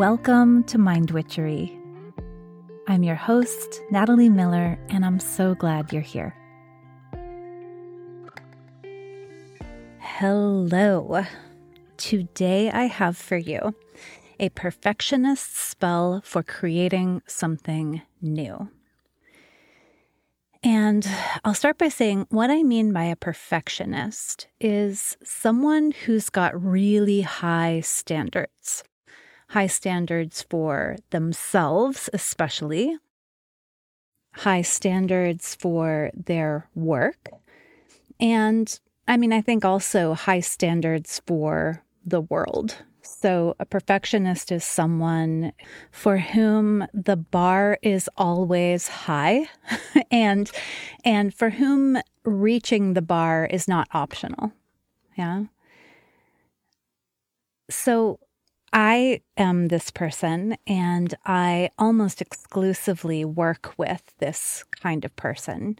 [0.00, 1.78] Welcome to Mind Witchery.
[2.88, 6.34] I'm your host, Natalie Miller, and I'm so glad you're here.
[9.98, 11.26] Hello.
[11.98, 13.74] Today I have for you
[14.38, 18.70] a perfectionist spell for creating something new.
[20.62, 21.06] And
[21.44, 27.20] I'll start by saying what I mean by a perfectionist is someone who's got really
[27.20, 28.82] high standards.
[29.50, 32.96] High standards for themselves, especially,
[34.34, 37.30] high standards for their work.
[38.18, 38.78] And
[39.08, 45.52] I mean, I think also high standards for the world so, a perfectionist is someone
[45.90, 49.48] for whom the bar is always high
[50.10, 50.50] and
[51.04, 54.52] and for whom reaching the bar is not optional.
[55.18, 55.44] Yeah.
[57.68, 58.20] So,
[58.72, 65.78] I am this person and I almost exclusively work with this kind of person.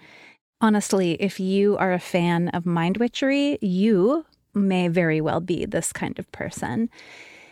[0.60, 5.92] Honestly, if you are a fan of mind witchery, you may very well be this
[5.92, 6.90] kind of person.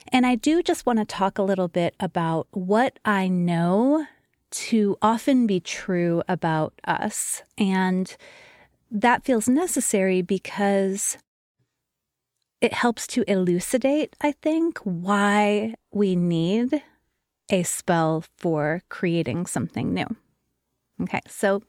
[0.09, 4.07] And I do just want to talk a little bit about what I know
[4.51, 7.43] to often be true about us.
[7.57, 8.15] And
[8.91, 11.19] that feels necessary because
[12.61, 16.83] it helps to elucidate, I think, why we need
[17.51, 20.07] a spell for creating something new.
[21.01, 21.63] Okay, so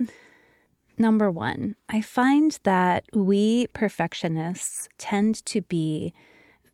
[0.98, 6.14] number one, I find that we perfectionists tend to be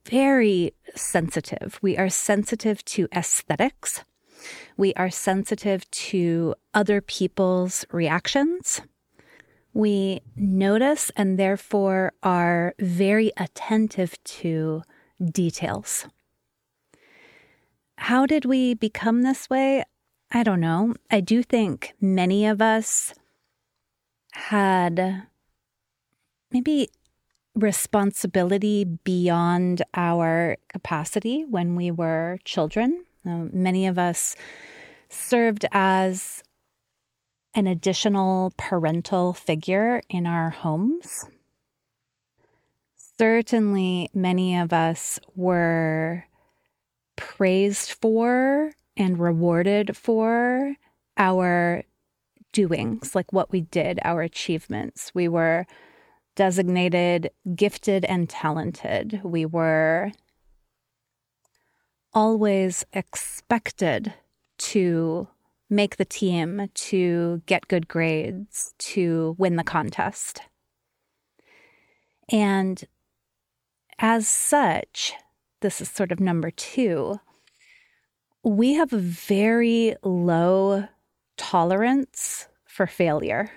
[0.06, 1.80] very sensitive.
[1.82, 4.04] We are sensitive to aesthetics.
[4.78, 8.82] We are sensitive to other people's reactions.
[9.76, 14.84] We notice and therefore are very attentive to
[15.22, 16.08] details.
[17.98, 19.84] How did we become this way?
[20.32, 20.96] I don't know.
[21.12, 23.14] I do think many of us
[24.32, 25.24] had
[26.52, 26.88] maybe
[27.54, 33.04] responsibility beyond our capacity when we were children.
[33.26, 34.38] Many of us
[35.10, 36.44] served as
[37.56, 41.26] an additional parental figure in our homes.
[43.18, 46.26] Certainly, many of us were
[47.16, 50.76] praised for and rewarded for
[51.18, 51.84] our
[52.52, 55.12] doings, like what we did, our achievements.
[55.14, 55.66] We were
[56.36, 59.22] designated gifted and talented.
[59.24, 60.12] We were
[62.14, 64.14] always expected
[64.58, 65.28] to
[65.70, 70.42] make the team, to get good grades, to win the contest.
[72.30, 72.84] And
[74.00, 75.14] as such,
[75.62, 77.20] this is sort of number two,
[78.44, 80.88] we have a very low
[81.38, 83.52] tolerance for failure.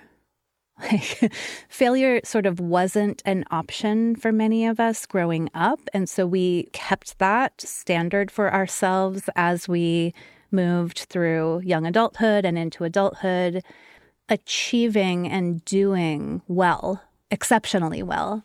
[0.81, 1.33] Like
[1.69, 5.81] failure sort of wasn't an option for many of us growing up.
[5.93, 10.15] And so we kept that standard for ourselves as we
[10.51, 13.63] moved through young adulthood and into adulthood,
[14.29, 18.45] achieving and doing well, exceptionally well,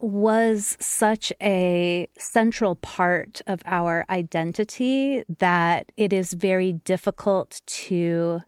[0.00, 8.40] was such a central part of our identity that it is very difficult to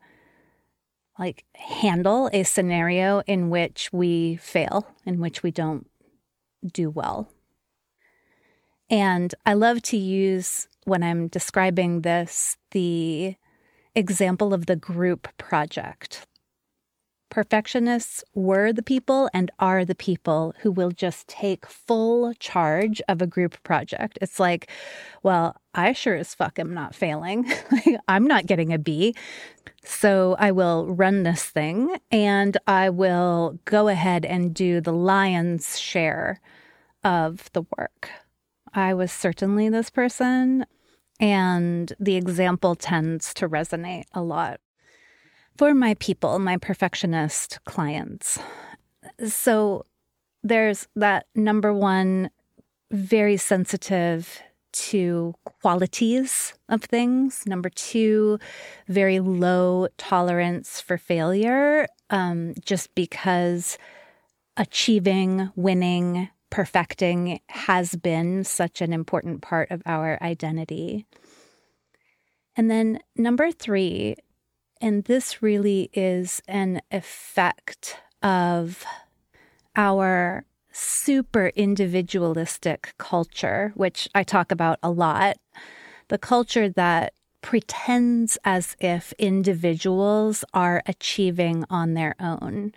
[1.18, 5.86] like handle a scenario in which we fail, in which we don't
[6.72, 7.28] do well.
[8.88, 13.36] And I love to use when I'm describing this the
[13.94, 16.26] example of the group project.
[17.30, 23.22] Perfectionists were the people and are the people who will just take full charge of
[23.22, 24.18] a group project.
[24.20, 24.68] It's like,
[25.22, 27.48] well, I sure as fuck am not failing.
[28.08, 29.14] I'm not getting a B.
[29.84, 35.78] So I will run this thing and I will go ahead and do the lion's
[35.78, 36.40] share
[37.04, 38.10] of the work.
[38.74, 40.66] I was certainly this person,
[41.20, 44.60] and the example tends to resonate a lot
[45.56, 48.38] for my people, my perfectionist clients.
[49.26, 49.84] So
[50.42, 52.30] there's that number one,
[52.90, 54.40] very sensitive
[54.72, 57.44] to qualities of things.
[57.46, 58.38] Number two,
[58.88, 63.76] very low tolerance for failure, um, just because
[64.56, 71.06] achieving, winning, perfecting has been such an important part of our identity.
[72.56, 74.16] And then number three,
[74.80, 78.84] and this really is an effect of
[79.76, 85.36] our super individualistic culture, which I talk about a lot.
[86.10, 92.72] the culture that pretends as if individuals are achieving on their own.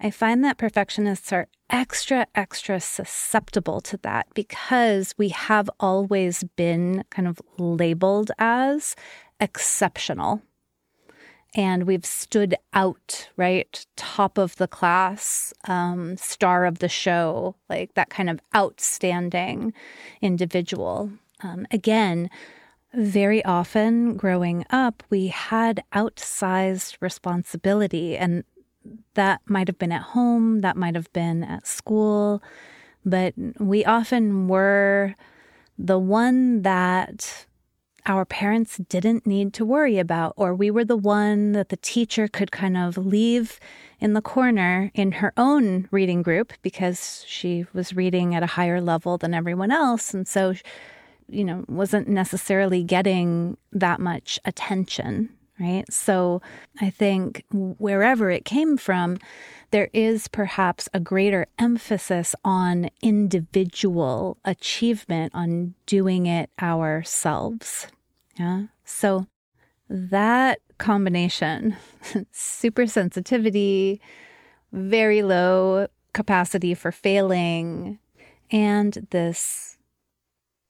[0.00, 7.02] I find that perfectionists are extra, extra susceptible to that because we have always been
[7.10, 8.94] kind of labeled as
[9.40, 10.42] exceptional.
[11.54, 13.84] And we've stood out, right?
[13.96, 19.74] Top of the class, um, star of the show, like that kind of outstanding
[20.22, 21.10] individual.
[21.42, 22.30] Um, again,
[22.94, 28.44] very often growing up, we had outsized responsibility, and
[29.14, 32.42] that might have been at home, that might have been at school,
[33.04, 35.14] but we often were
[35.78, 37.46] the one that
[38.06, 42.26] our parents didn't need to worry about, or we were the one that the teacher
[42.26, 43.60] could kind of leave
[44.00, 48.80] in the corner in her own reading group because she was reading at a higher
[48.80, 50.12] level than everyone else.
[50.12, 50.54] And so,
[51.28, 55.30] you know, wasn't necessarily getting that much attention
[55.62, 55.90] right?
[55.90, 56.42] So
[56.80, 59.18] I think wherever it came from,
[59.70, 67.86] there is perhaps a greater emphasis on individual achievement, on doing it ourselves.
[68.38, 68.64] Yeah.
[68.84, 69.26] So
[69.88, 71.76] that combination,
[72.32, 74.00] super sensitivity,
[74.72, 77.98] very low capacity for failing,
[78.50, 79.78] and this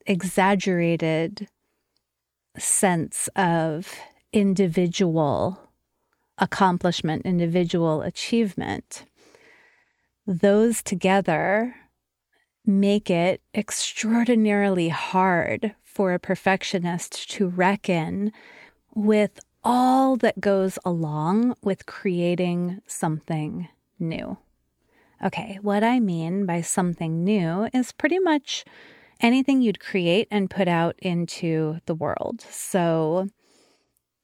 [0.06, 1.48] exaggerated
[2.58, 3.94] sense of
[4.32, 5.58] individual
[6.38, 9.05] accomplishment, individual achievement,
[10.26, 11.75] those together
[12.64, 18.32] make it extraordinarily hard for a perfectionist to reckon
[18.94, 23.69] with all that goes along with creating something
[23.99, 24.37] new.
[25.25, 28.64] Okay, what I mean by something new is pretty much
[29.20, 32.40] anything you'd create and put out into the world.
[32.40, 33.29] So,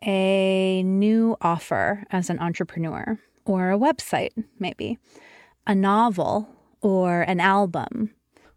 [0.02, 4.98] a new offer as an entrepreneur, or a website, maybe,
[5.66, 6.48] a novel,
[6.80, 8.10] or an album,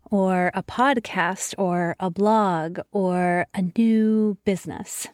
[0.10, 5.08] or a podcast, or a blog, or a new business.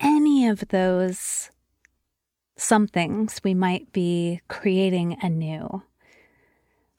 [0.00, 1.50] Any of those
[2.56, 5.82] somethings we might be creating anew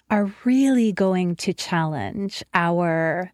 [0.10, 3.32] are really going to challenge our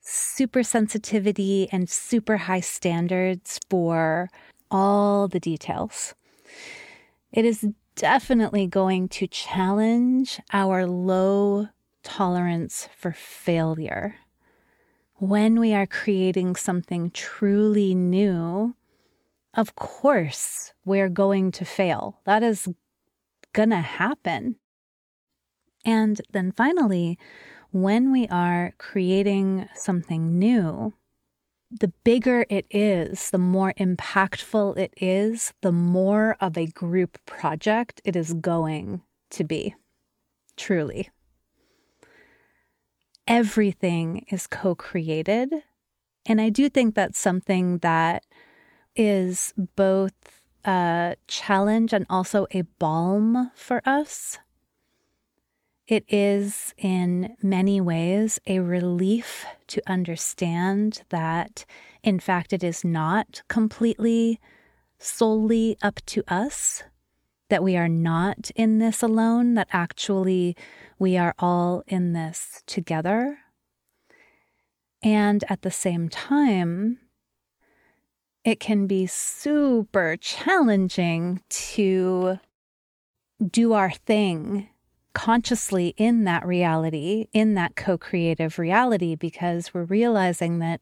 [0.00, 4.28] super sensitivity and super high standards for
[4.74, 6.16] all the details.
[7.30, 11.68] It is definitely going to challenge our low
[12.02, 14.16] tolerance for failure.
[15.14, 18.74] When we are creating something truly new,
[19.54, 22.18] of course, we're going to fail.
[22.24, 22.68] That is
[23.52, 24.56] going to happen.
[25.84, 27.16] And then finally,
[27.70, 30.94] when we are creating something new,
[31.80, 38.00] the bigger it is, the more impactful it is, the more of a group project
[38.04, 39.74] it is going to be.
[40.56, 41.10] Truly.
[43.26, 45.52] Everything is co created.
[46.26, 48.24] And I do think that's something that
[48.94, 54.38] is both a challenge and also a balm for us
[55.86, 61.66] it is, in many ways, a relief to understand that,
[62.02, 64.40] in fact, it is not completely
[64.98, 66.82] solely up to us,
[67.50, 70.56] that we are not in this alone, that actually
[70.98, 73.38] we are all in this together.
[75.02, 76.98] And at the same time,
[78.42, 82.38] it can be super challenging to
[83.50, 84.70] do our thing
[85.14, 90.80] consciously in that reality, in that co creative reality, because we're realizing that,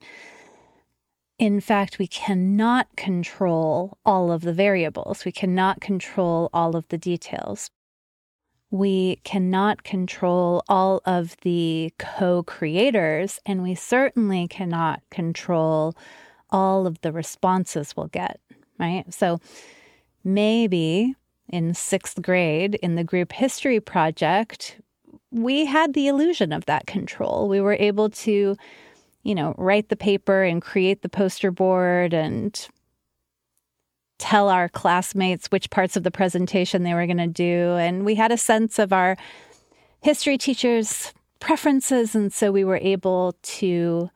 [1.39, 5.25] in fact, we cannot control all of the variables.
[5.25, 7.71] We cannot control all of the details.
[8.71, 15.95] We cannot control all of the co creators, and we certainly cannot control
[16.51, 18.41] all of the responses we'll get,
[18.79, 19.05] right?
[19.13, 19.41] So
[20.25, 21.15] maybe
[21.49, 24.81] in sixth grade in the group history project,
[25.31, 27.49] we had the illusion of that control.
[27.49, 28.57] We were able to,
[29.23, 32.69] you know, write the paper and create the poster board and
[34.19, 37.73] tell our classmates which parts of the presentation they were going to do.
[37.73, 39.17] And we had a sense of our
[40.01, 42.15] history teacher's preferences.
[42.15, 44.11] And so we were able to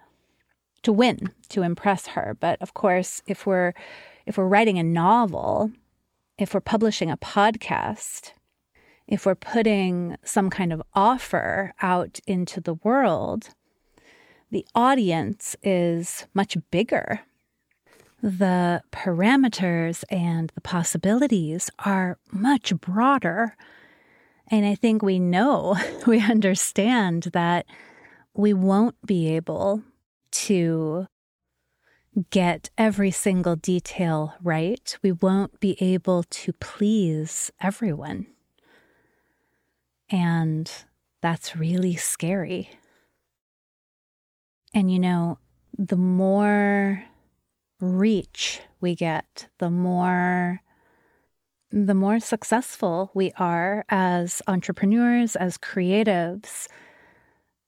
[0.83, 2.37] to win, to impress her.
[2.38, 3.73] But of course, if we're
[4.26, 5.73] if we're writing a novel,
[6.38, 8.32] if we're publishing a podcast,
[9.06, 13.50] if we're putting some kind of offer out into the world,
[14.50, 17.20] the audience is much bigger
[18.22, 23.56] the parameters and the possibilities are much broader.
[24.48, 25.76] And I think we know,
[26.06, 27.66] we understand that
[28.34, 29.82] we won't be able
[30.32, 31.06] to
[32.30, 34.96] get every single detail right.
[35.02, 38.26] We won't be able to please everyone.
[40.08, 40.70] And
[41.20, 42.70] that's really scary.
[44.73, 45.38] And you know,
[45.78, 47.04] the more
[47.80, 50.61] reach we get, the more
[51.73, 56.68] the more successful we are as entrepreneurs, as creatives,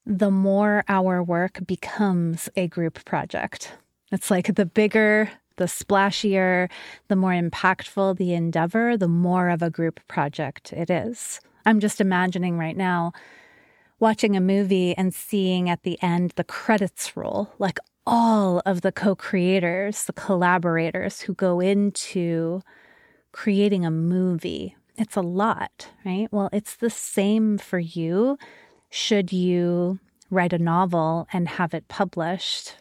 [0.06, 3.72] the more our work becomes a group project.
[4.10, 6.70] It's like the bigger, the splashier,
[7.08, 11.40] the more impactful the endeavor, the more of a group project it is.
[11.66, 13.12] I'm just imagining right now
[14.00, 18.92] watching a movie and seeing at the end the credits roll, like all of the
[18.92, 22.62] co creators, the collaborators who go into
[23.32, 24.74] creating a movie.
[24.96, 26.28] It's a lot, right?
[26.32, 28.38] Well, it's the same for you
[28.90, 30.00] should you
[30.30, 32.76] write a novel and have it published.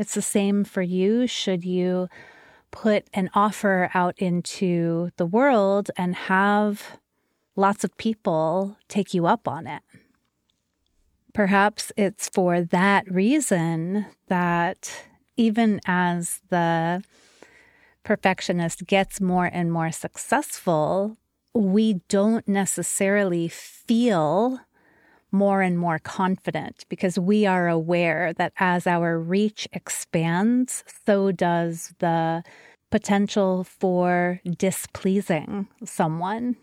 [0.00, 2.08] It's the same for you should you
[2.70, 6.98] put an offer out into the world and have
[7.54, 9.82] lots of people take you up on it.
[11.34, 14.90] Perhaps it's for that reason that
[15.36, 17.04] even as the
[18.02, 21.18] perfectionist gets more and more successful,
[21.52, 24.60] we don't necessarily feel
[25.32, 31.94] more and more confident because we are aware that as our reach expands, so does
[31.98, 32.42] the
[32.90, 36.56] potential for displeasing someone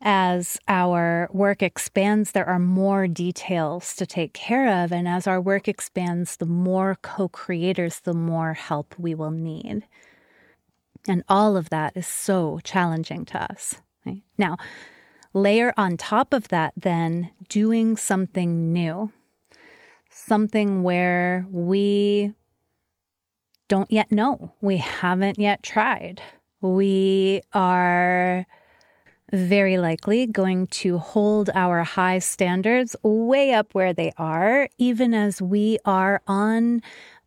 [0.00, 4.92] as our work expands, there are more details to take care of.
[4.92, 9.82] And as our work expands, the more co creators, the more help we will need.
[11.08, 13.76] And all of that is so challenging to us.
[14.06, 14.22] Right?
[14.36, 14.56] Now,
[15.42, 19.12] layer on top of that, then doing something new,
[20.10, 22.34] something where we
[23.68, 26.22] don't yet know, we haven't yet tried.
[26.60, 28.46] We are
[29.30, 35.42] very likely going to hold our high standards way up where they are, even as
[35.42, 36.80] we are on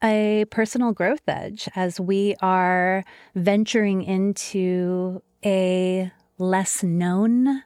[0.03, 7.63] a personal growth edge, as we are venturing into a less known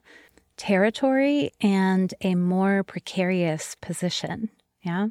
[0.57, 4.49] territory and a more precarious position.
[4.81, 5.07] Yeah.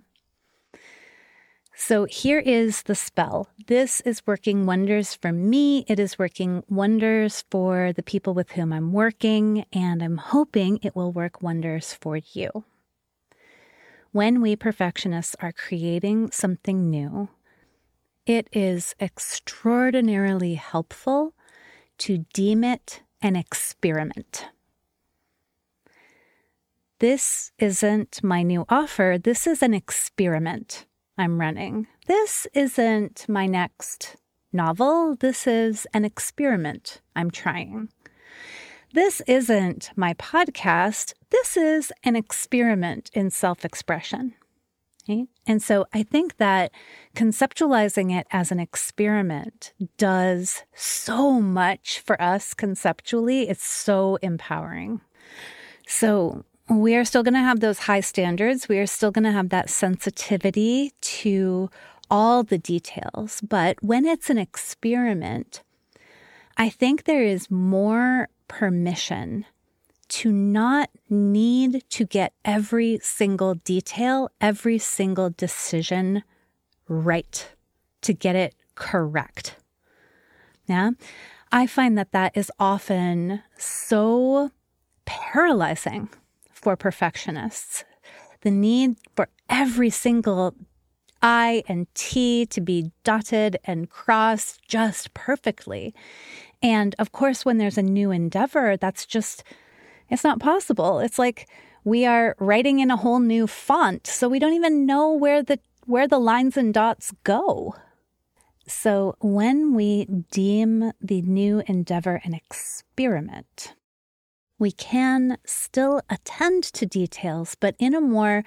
[1.76, 3.48] So here is the spell.
[3.66, 5.84] This is working wonders for me.
[5.88, 10.94] It is working wonders for the people with whom I'm working, and I'm hoping it
[10.94, 12.64] will work wonders for you.
[14.12, 17.28] When we perfectionists are creating something new,
[18.24, 21.34] it is extraordinarily helpful
[21.98, 24.46] to deem it an experiment.
[27.04, 30.86] This isn't my new offer, this is an experiment.
[31.18, 31.86] I'm running.
[32.06, 34.16] This isn't my next
[34.54, 35.14] novel.
[35.14, 37.90] This is an experiment I'm trying.
[38.94, 41.12] This isn't my podcast.
[41.28, 44.32] This is an experiment in self expression.
[45.06, 45.26] Right?
[45.46, 46.72] And so I think that
[47.14, 53.50] conceptualizing it as an experiment does so much for us conceptually.
[53.50, 55.02] It's so empowering.
[55.86, 58.68] So we are still going to have those high standards.
[58.68, 61.70] We are still going to have that sensitivity to
[62.10, 63.40] all the details.
[63.42, 65.62] But when it's an experiment,
[66.56, 69.44] I think there is more permission
[70.06, 76.22] to not need to get every single detail, every single decision
[76.88, 77.48] right,
[78.02, 79.56] to get it correct.
[80.66, 80.90] Yeah.
[81.50, 84.50] I find that that is often so
[85.04, 86.10] paralyzing
[86.64, 87.84] for perfectionists.
[88.40, 90.54] The need for every single
[91.22, 95.94] I and T to be dotted and crossed just perfectly.
[96.62, 99.44] And of course, when there's a new endeavor, that's just,
[100.10, 100.98] it's not possible.
[100.98, 101.48] It's like
[101.84, 105.58] we are writing in a whole new font, so we don't even know where the
[105.86, 107.74] where the lines and dots go.
[108.66, 113.74] So when we deem the new endeavor an experiment,
[114.58, 118.44] we can still attend to details, but in a more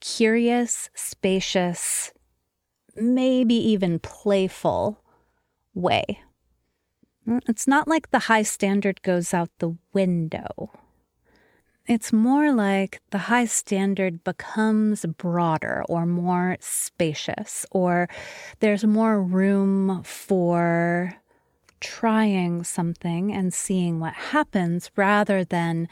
[0.00, 2.12] curious, spacious,
[2.96, 5.02] maybe even playful
[5.74, 6.20] way.
[7.26, 10.70] Mm, it's not like the high standard goes out the window.
[11.86, 18.08] It's more like the high standard becomes broader or more spacious, or
[18.60, 21.19] there's more room for
[21.80, 25.88] trying something and seeing what happens rather than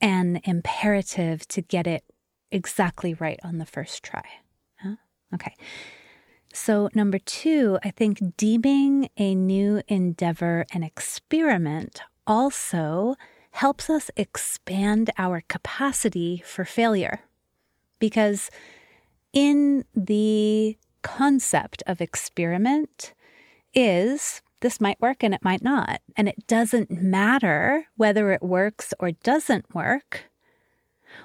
[0.00, 2.04] an imperative to get it
[2.50, 4.24] exactly right on the first try.
[4.80, 4.96] Huh?
[5.34, 5.54] Okay.
[6.52, 13.16] So, number two, I think deeming a new endeavor an experiment also
[13.52, 17.20] helps us expand our capacity for failure.
[17.98, 18.50] Because
[19.32, 23.14] in the concept of experiment
[23.74, 26.00] is this might work and it might not.
[26.16, 30.24] And it doesn't matter whether it works or doesn't work.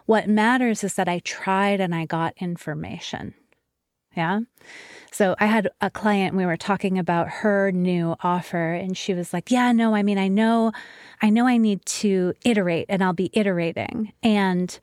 [0.05, 3.33] What matters is that I tried and I got information.
[4.15, 4.41] Yeah.
[5.11, 9.33] So I had a client, we were talking about her new offer, and she was
[9.33, 10.71] like, Yeah, no, I mean, I know,
[11.21, 14.13] I know I need to iterate and I'll be iterating.
[14.21, 14.79] And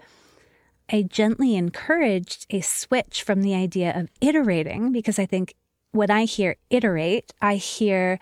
[0.92, 5.54] I gently encouraged a switch from the idea of iterating because I think
[5.92, 8.18] when I hear iterate, I hear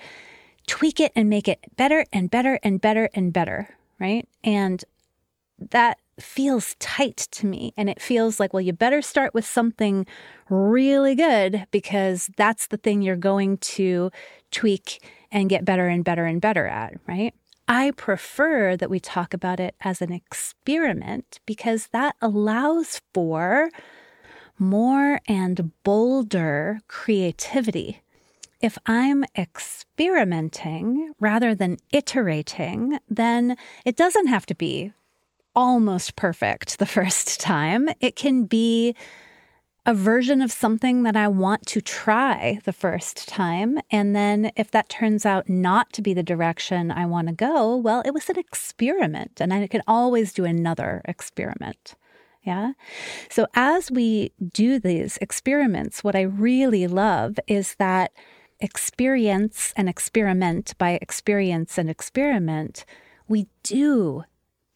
[0.67, 4.29] tweak it and make it better and better and better and better, right?
[4.45, 4.85] And
[5.59, 7.73] that feels tight to me.
[7.77, 10.07] And it feels like, well, you better start with something
[10.49, 14.11] really good because that's the thing you're going to
[14.51, 17.35] tweak and get better and better and better at, right?
[17.67, 23.71] I prefer that we talk about it as an experiment because that allows for
[24.59, 28.03] more and bolder creativity.
[28.61, 34.93] If I'm experimenting rather than iterating, then it doesn't have to be
[35.55, 37.89] almost perfect the first time.
[38.01, 38.95] It can be
[39.89, 43.81] a version of something that I want to try the first time.
[43.91, 47.75] And then if that turns out not to be the direction I want to go,
[47.75, 51.95] well, it was an experiment and I can always do another experiment.
[52.43, 52.73] Yeah.
[53.31, 58.13] So as we do these experiments, what I really love is that
[58.61, 62.85] experience and experiment by experience and experiment,
[63.29, 64.25] we do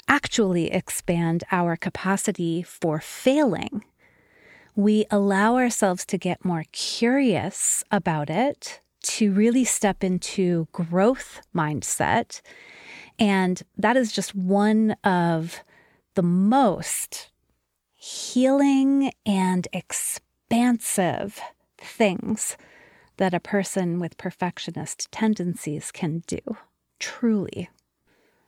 [0.09, 3.85] actually expand our capacity for failing.
[4.75, 12.41] We allow ourselves to get more curious about it, to really step into growth mindset.
[13.19, 15.63] And that is just one of
[16.15, 17.32] the most
[18.03, 21.41] healing and expansive
[21.79, 22.57] things
[23.19, 26.41] that a person with perfectionist tendencies can do.
[26.99, 27.71] Truly.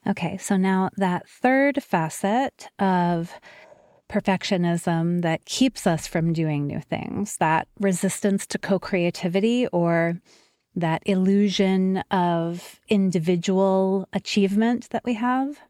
[0.09, 3.33] Okay, so now that third facet of
[4.09, 10.21] perfectionism that keeps us from doing new things, that resistance to co creativity or
[10.75, 15.61] that illusion of individual achievement that we have.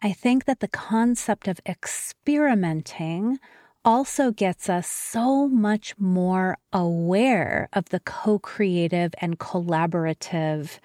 [0.00, 3.38] I think that the concept of experimenting
[3.84, 10.78] also gets us so much more aware of the co creative and collaborative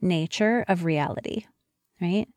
[0.00, 1.46] nature of reality,
[2.00, 2.28] right?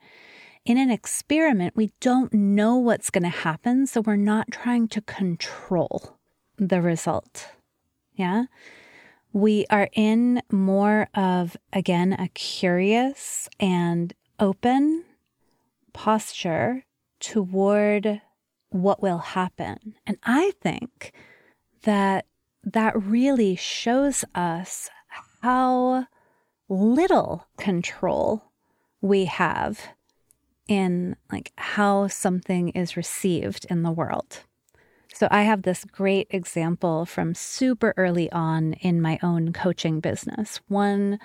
[0.66, 5.02] In an experiment, we don't know what's going to happen, so we're not trying to
[5.02, 6.18] control
[6.58, 7.52] the result.
[8.16, 8.46] Yeah.
[9.32, 15.06] We are in more of, again, a curious and open
[15.98, 16.86] posture
[17.20, 18.22] toward
[18.70, 19.96] what will happen.
[20.06, 21.12] And I think
[21.82, 22.28] that
[22.64, 24.92] that really shows us
[25.42, 26.06] how
[26.70, 28.44] little control
[29.02, 29.88] we have
[30.68, 34.42] in like how something is received in the world.
[35.16, 40.60] So I have this great example from super early on in my own coaching business.
[40.68, 41.18] One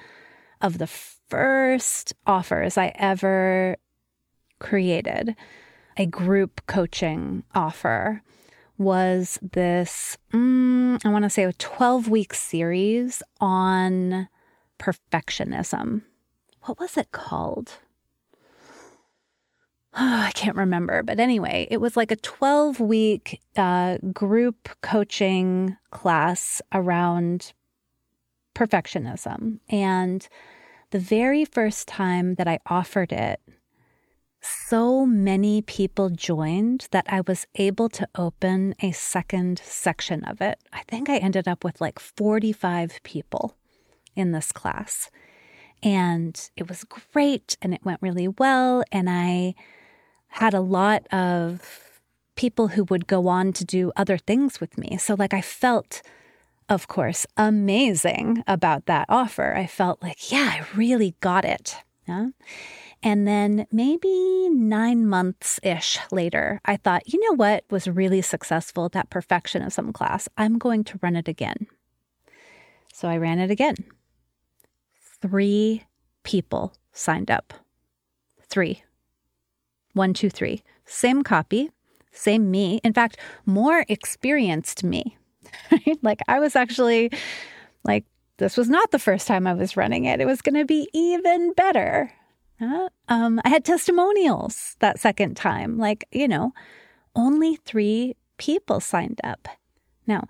[0.62, 3.76] of the first offers I ever
[4.62, 5.36] created
[5.96, 8.22] a group coaching offer
[8.78, 14.28] was this, mm, I want to say, a 12 week series on
[14.78, 16.02] perfectionism.
[16.62, 17.72] What was it called?
[19.94, 21.02] Oh, I can't remember.
[21.02, 27.52] But anyway, it was like a 12 week uh, group coaching class around
[28.54, 29.58] perfectionism.
[29.68, 30.26] And
[30.90, 33.40] the very first time that I offered it,
[34.42, 40.58] so many people joined that I was able to open a second section of it.
[40.72, 43.56] I think I ended up with like 45 people
[44.16, 45.10] in this class.
[45.82, 48.82] And it was great and it went really well.
[48.92, 49.54] And I
[50.28, 52.00] had a lot of
[52.36, 54.96] people who would go on to do other things with me.
[54.96, 56.02] So, like, I felt,
[56.68, 59.54] of course, amazing about that offer.
[59.54, 61.76] I felt like, yeah, I really got it.
[62.08, 62.28] Yeah.
[63.02, 68.88] And then maybe nine months ish later, I thought, you know what was really successful,
[68.90, 70.28] that perfectionism class?
[70.36, 71.66] I'm going to run it again.
[72.92, 73.74] So I ran it again.
[75.20, 75.82] Three
[76.22, 77.52] people signed up.
[78.48, 78.84] Three.
[79.94, 80.62] One, two, three.
[80.84, 81.70] Same copy,
[82.12, 82.80] same me.
[82.84, 85.16] In fact, more experienced me.
[86.02, 87.10] Like I was actually
[87.84, 88.04] like,
[88.38, 90.20] this was not the first time I was running it.
[90.20, 92.12] It was going to be even better.
[92.62, 95.78] Uh, um, I had testimonials that second time.
[95.78, 96.52] Like, you know,
[97.16, 99.48] only three people signed up.
[100.06, 100.28] Now,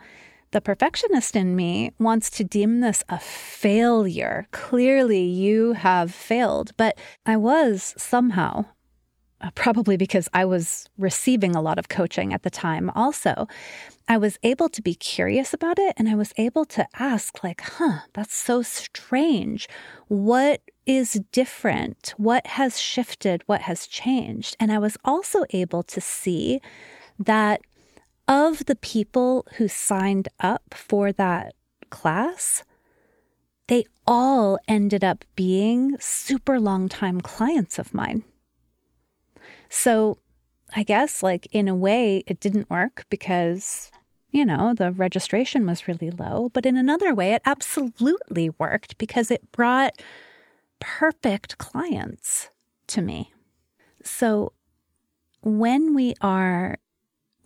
[0.52, 4.46] the perfectionist in me wants to deem this a failure.
[4.50, 6.72] Clearly, you have failed.
[6.76, 8.64] But I was somehow,
[9.42, 13.46] uh, probably because I was receiving a lot of coaching at the time, also,
[14.08, 17.60] I was able to be curious about it and I was able to ask, like,
[17.62, 19.68] huh, that's so strange.
[20.08, 22.14] What is different?
[22.16, 23.42] What has shifted?
[23.46, 24.56] What has changed?
[24.58, 26.60] And I was also able to see
[27.18, 27.60] that
[28.28, 31.54] of the people who signed up for that
[31.90, 32.64] class,
[33.68, 38.24] they all ended up being super long time clients of mine.
[39.68, 40.18] So
[40.74, 43.90] I guess, like, in a way, it didn't work because,
[44.30, 46.50] you know, the registration was really low.
[46.52, 50.00] But in another way, it absolutely worked because it brought
[50.82, 52.50] perfect clients
[52.88, 53.32] to me.
[54.02, 54.52] So
[55.42, 56.78] when we are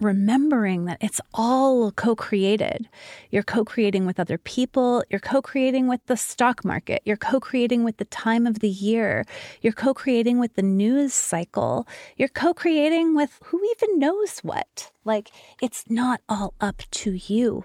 [0.00, 2.88] remembering that it's all co created.
[3.30, 7.40] You're co creating with other people, you're co creating with the stock market, you're co
[7.40, 9.24] creating with the time of the year,
[9.62, 14.90] you're co creating with the news cycle, you're co creating with who even knows what.
[15.04, 15.30] Like,
[15.62, 17.64] it's not all up to you.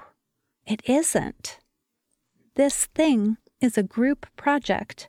[0.66, 1.60] It isn't.
[2.56, 5.08] This thing is a group project.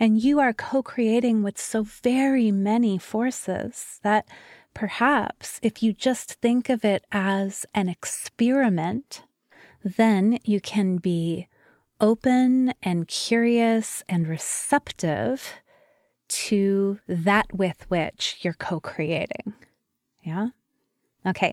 [0.00, 4.26] And you are co creating with so very many forces that
[4.74, 9.24] Perhaps if you just think of it as an experiment,
[9.82, 11.48] then you can be
[12.00, 15.54] open and curious and receptive
[16.28, 19.54] to that with which you're co creating.
[20.22, 20.48] Yeah?
[21.26, 21.52] Okay,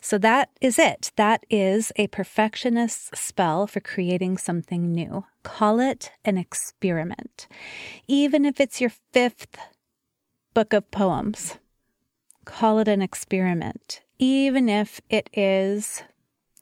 [0.00, 1.12] so that is it.
[1.16, 5.24] That is a perfectionist spell for creating something new.
[5.44, 7.46] Call it an experiment.
[8.08, 9.56] Even if it's your fifth
[10.52, 11.58] book of poems,
[12.44, 16.02] call it an experiment, even if it is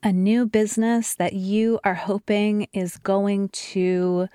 [0.02, 4.28] a new business that you are hoping is going to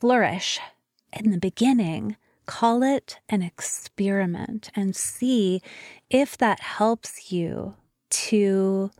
[0.00, 0.60] flourish
[1.12, 2.16] in the beginning.
[2.46, 5.62] Call it an experiment and see
[6.10, 7.74] if that helps you
[8.10, 8.90] to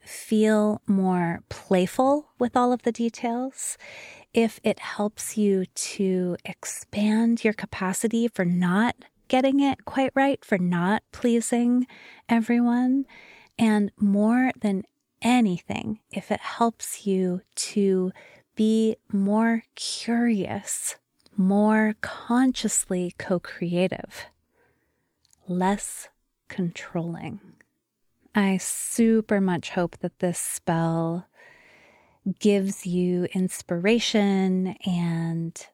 [0.00, 3.76] feel more playful with all of the details,
[4.32, 8.94] if it helps you to expand your capacity for not
[9.28, 11.86] getting it quite right, for not pleasing
[12.28, 13.04] everyone.
[13.58, 14.84] And more than
[15.22, 18.12] anything, if it helps you to
[18.54, 20.96] be more curious,
[21.36, 24.26] more consciously co creative,
[25.48, 26.08] less
[26.48, 27.40] controlling.
[28.34, 31.26] I super much hope that this spell
[32.38, 35.66] gives you inspiration and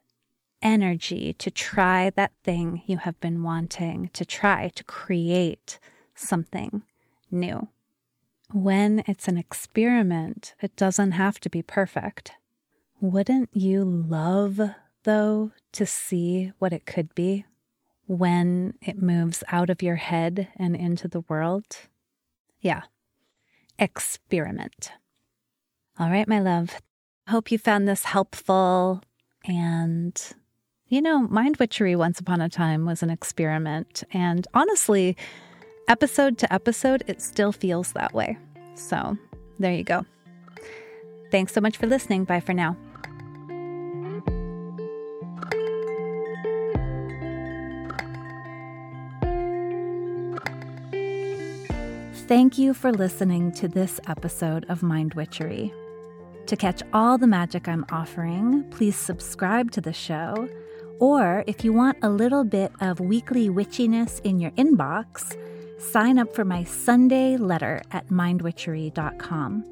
[0.60, 5.78] energy to try that thing you have been wanting to try to create
[6.14, 6.82] something
[7.30, 7.68] new.
[8.52, 12.32] When it's an experiment, it doesn't have to be perfect.
[13.00, 14.60] Wouldn't you love,
[15.04, 17.44] though, to see what it could be
[18.06, 21.64] when it moves out of your head and into the world?
[22.60, 22.82] Yeah,
[23.78, 24.92] experiment.
[25.98, 26.80] All right, my love.
[27.28, 29.02] Hope you found this helpful
[29.44, 30.20] and
[30.92, 34.04] you know, Mind Witchery once upon a time was an experiment.
[34.12, 35.16] And honestly,
[35.88, 38.36] episode to episode, it still feels that way.
[38.74, 39.16] So
[39.58, 40.04] there you go.
[41.30, 42.24] Thanks so much for listening.
[42.24, 42.76] Bye for now.
[52.32, 55.70] Thank you for listening to this episode of Mind Witchery.
[56.46, 60.48] To catch all the magic I'm offering, please subscribe to the show
[60.98, 65.36] or if you want a little bit of weekly witchiness in your inbox,
[65.78, 69.64] sign up for my Sunday letter at mindwitchery.com.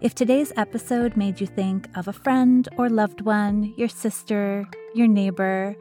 [0.00, 5.06] If today's episode made you think of a friend or loved one, your sister, your
[5.06, 5.76] neighbor,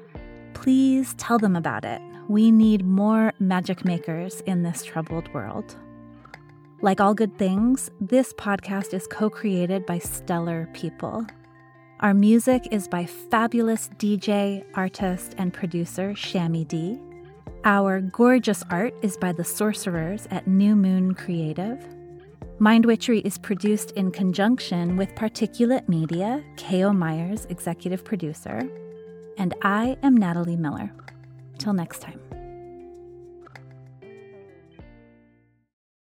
[0.54, 2.02] please tell them about it.
[2.28, 5.78] We need more magic makers in this troubled world.
[6.84, 11.26] Like all good things, this podcast is co created by stellar people.
[12.02, 17.00] Our music is by fabulous DJ, artist, and producer Shammy Dee.
[17.63, 21.80] Our gorgeous art is by the sorcerers at New Moon Creative.
[22.60, 26.91] Mind Witchery is produced in conjunction with Particulate Media, K.O.
[26.91, 28.60] Myers, executive producer.
[29.38, 30.91] And I am Natalie Miller.
[31.60, 32.19] Till next time.